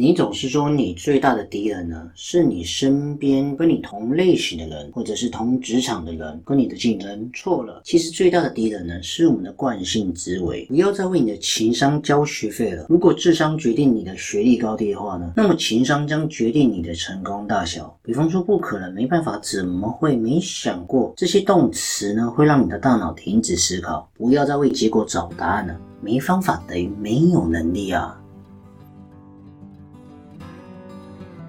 [0.00, 7.28] 你总是说你最大的敌人呢，是你身边跟你同类型的人，或者是同职场的人，跟你的竞争。
[7.34, 10.64] 错了，其实最大的敌人呢，是我们的惯性思维。
[10.66, 12.86] 不要再为你的情商交学费了。
[12.88, 17.92] 如果智商决定你的学历高低的话呢，那么情商将决定你的成功大小。
[18.04, 21.12] 比方说，不可能，没办法，怎么会没想过？
[21.16, 24.08] 这些动词呢，会让你的大脑停止思考。
[24.14, 25.76] 不要再为结果找答案了。
[26.00, 28.16] 没方法等于没有能力啊。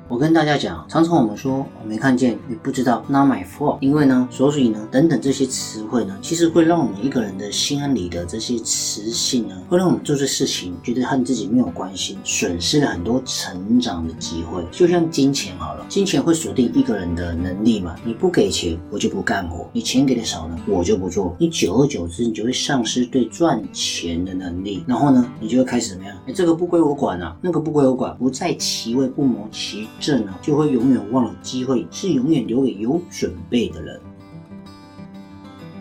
[0.09, 3.77] 我跟大家讲，常常我们说我没看见，你不知道，not my fault。
[3.79, 8.25] 因为呢，所以呢，等等这些词汇呢，其实会让我们一个人的心安理得。
[8.25, 14.65] 这些词性呢，会让我们做这事情觉得和自己没有关系，损失了很多成长的机会。
[14.71, 17.95] 就像金钱好了，金钱会锁定一个人的能力嘛。
[18.03, 21.35] 你不给钱，我就不干活；你钱给的少呢，我就不做。
[21.37, 24.83] 你久而久之，你就会丧失对赚钱的能力。
[24.87, 26.17] 然后呢，你就会开始怎么样？
[26.25, 29.87] 哎，这个不归我管啊，那个不归我管，不在其位不谋其。
[29.99, 33.99] 这呢，就会永远忘了机会是永远留给有准备的人，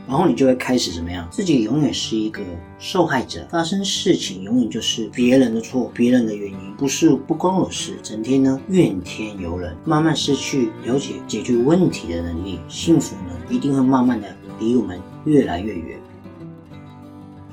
[0.09, 1.29] 然后你就会开始怎么样？
[1.31, 2.43] 自己永远是一个
[2.79, 14.27] 受害者，发生事情永远就是别人的错，别人的原因，不是不关我事，整天呢怨天尤人，慢慢失去了解解决问题的能力，幸福呢一定会慢慢的
[14.59, 15.99] 离我们越来越远。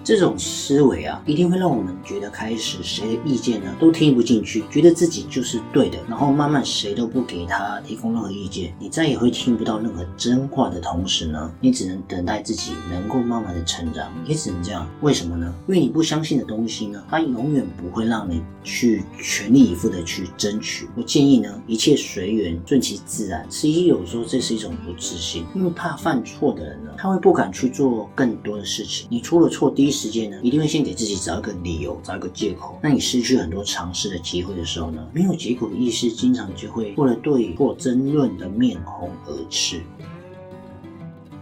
[0.06, 14.88] 这种思维啊，一定会让我们觉得开始谁的意见呢都听不进去，觉得自己就是对的，然后慢慢谁都不给他提供任何意见，你再也会听不到任何真话的同时呢，你只能等待自己能够慢慢的成长，也只能这样。
[15.02, 15.52] 为什么呢？
[15.68, 20.88] 因为你不相信的东西呢，它永远不会让你去全力以赴的去争取。
[20.96, 23.44] 我建议呢，一切随缘，顺其自然。
[23.50, 29.08] 其实有时候这是一种不自信，因为怕犯错的人呢，他会不敢去做更多的事情。
[29.10, 29.95] 你出了错，第一。
[29.96, 32.78] 世界呢，一定会先给自己找一个理由，找一个借口。
[32.84, 39.82] 那你失去很多尝试的机会的时候呢，没有结果的意识，经常就会为了对或争论的面红耳赤。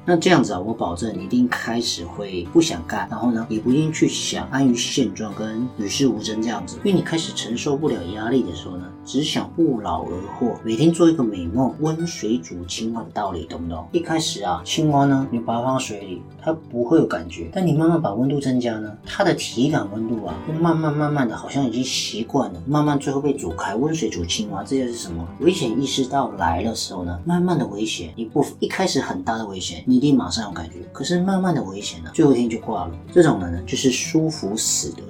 [0.06, 13.88] 那这样子啊，我保证你一定开始会不想干，然后呢，也不一定去想安于现状跟与世无争这样子，因为你开始承受不了压力的时候呢，只想不劳而获，每天做一个美梦，温水煮青蛙的道理，懂不懂？
[13.94, 25.26] 一开始啊，青蛙呢，你把它放水里，它不会有感觉，但你慢慢把温度增加呢，它的体感温度啊，会慢慢慢慢的，好像已经习惯了，慢慢最后被煮开，温水煮青蛙，这就是什么？
[25.40, 29.82] 危险意识到来的时候呢，慢慢的危险，你不一开始很大的危险。
[29.94, 32.96] 一定马上有感觉，可是慢慢的危险了，最后一天就挂了。
[33.14, 35.04] 这种人呢，就是舒服死的。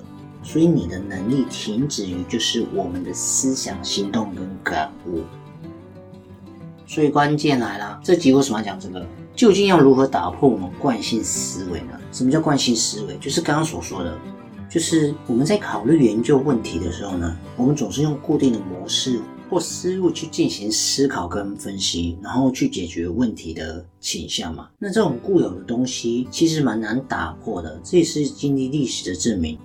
[0.44, 5.22] 所以你的能力停止于就是我们的思想、行动跟感悟。
[6.86, 9.06] 所以关键来了，这集为什么要讲这个？
[9.34, 11.98] 究竟要如何打破我们惯性思维呢？
[12.12, 13.18] 什么叫惯性思维？
[13.20, 14.18] 就是刚刚所说的，
[14.70, 19.22] 就是我们在考虑研究问题的时候呢，我们总是用固定的模式。
[19.54, 24.68] 或思路去进行思考跟分析，然后去解决问题的倾向嘛？
[24.80, 29.56] 那这种固有的东西其实蛮难打破的，这也是经历历史的证明。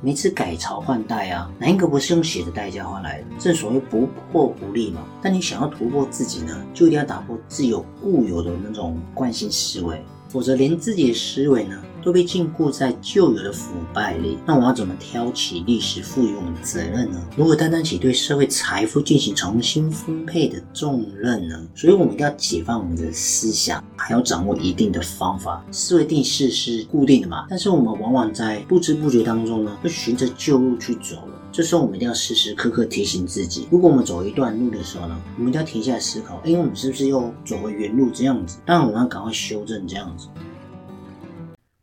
[0.00, 3.26] 每次改朝换代啊，哪一个不是用血的代价换来的？
[3.40, 5.04] 正所谓不破不立嘛。
[5.20, 11.76] 但你想要突破自己呢，就一定要打破自有固有的那种惯性思维，否则连自己的思维呢？
[12.02, 17.18] 都被禁锢在旧有的腐败里，那我要怎么挑起历史赋予我们的责任呢？
[17.34, 21.66] 如何担当起对社会财富进行重新分配的重任呢？
[21.74, 25.64] 所以，我们一定要解放我们的思想，还要掌握一定的方法。
[25.70, 27.46] 思维定式是固定的嘛？
[27.48, 31.40] 但是我们往往在不知不觉当中呢，会循着旧路去走了。
[31.54, 38.58] 这时候，我们一定要时时刻刻提醒自己：如果我们走一段路的时候呢，我们一定要停下来思考，哎，我们是不是又走回原路这样子？
[38.66, 40.26] 当然，我们要赶快修正这样子。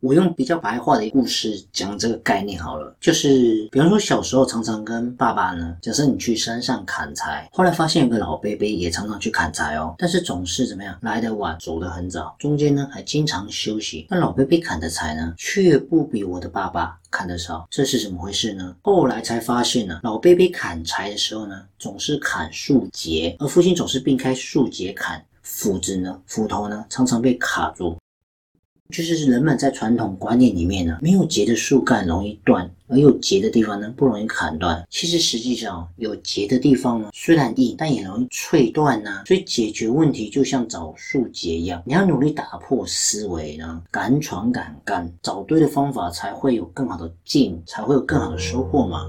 [0.01, 14.07] 我用比较白话的故事讲这个概念好了，就是比方说小时候常常跟爸爸呢，假设你去山上砍柴，后来发现有个老伯伯也常常去砍柴哦，但是总是怎么样来得晚，走得很早，中间呢还经常休息。
[14.09, 18.75] 那老伯伯砍的柴呢，却不比我的爸爸砍的少，这是怎么回事呢？
[18.81, 27.95] 后来才发现呢，老伯伯砍柴的时候呢，总是砍树节，而父亲总是并开树节砍，斧子呢，斧头呢，常常被卡住。
[28.91, 34.85] 就是人们在传统观念里面呢，没有节的树干容易断，而有节的地方呢不容易砍断。
[34.89, 39.23] 其实实际上有节的地方呢，虽然硬，但也容易脆断呐。
[39.25, 49.07] 所以解决问题就像找树节一样，你要努力打破思维呢，敢闯敢干，找对的方法才会有更好的进，才会有更好的收获嘛。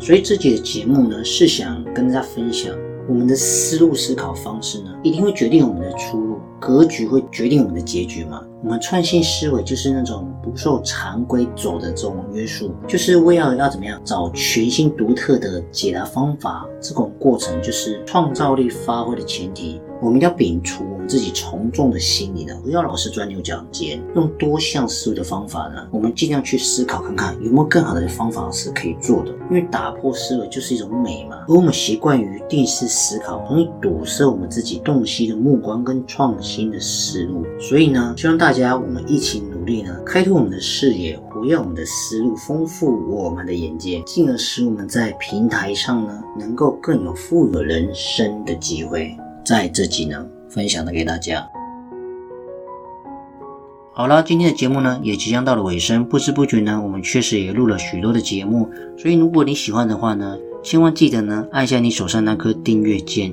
[0.00, 2.76] 所以这节的节目呢，是想跟大家分享。
[3.06, 8.42] 我们的思路思考方式呢，一定会决定我们的出路；格局会决定我们的结局吗。
[8.64, 16.66] 我们创新思维就是那种不受常规走的这种约束，就是为了要怎么样找全新独特的解答方法。
[16.80, 19.82] 这种过程就是创造力发挥的前提。
[20.02, 29.30] 我们要摒除我们自己从众的心理呢，不要老是钻牛角尖，用多项思维的方法呢，我们尽量去思考看看有没有更好的方法是可以做的。
[29.50, 37.44] 因为打破思维就是一种美嘛，而我们习惯于定式思考，容易堵塞我们自己洞悉的目光跟创新的思路。
[37.58, 49.14] 所以呢，希望大家我们一起努力呢，开拓我们的视野，活跃我们的思路，丰富我们的眼界，进而使我们在平台上呢，能够更有富有人生的机会。
[49.44, 51.44] 在这集呢，分享的给大家。
[53.92, 58.70] 好了，今天的节目呢也即将到了尾声，不知不觉呢，我们确实也录了许多的节目。
[58.96, 63.32] 所以如果你喜欢的话呢，千万记得呢按下你手上那颗订阅键，